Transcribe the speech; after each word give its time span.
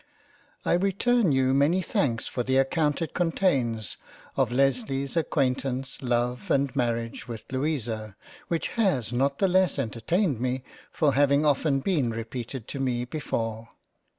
I 0.65 0.73
return 0.73 1.31
you 1.31 1.53
many 1.53 1.83
thanks 1.83 2.25
for 2.25 2.41
the 2.41 2.57
account 2.57 3.03
it 3.03 3.13
contains 3.13 3.97
of 4.35 4.51
Lesley's 4.51 5.15
acquaint 5.15 5.63
ance, 5.63 6.01
Love 6.01 6.49
and 6.49 6.75
Marriage 6.75 7.27
with 7.27 7.45
Louisa, 7.51 8.15
which 8.47 8.69
has 8.69 9.13
not 9.13 9.37
the 9.37 9.47
less 9.47 9.77
entertained 9.77 10.39
me 10.41 10.63
for 10.91 11.13
having 11.13 11.45
often 11.45 11.81
been 11.81 12.09
repeated 12.09 12.67
to 12.69 12.79
me 12.79 13.05
before. 13.05 13.69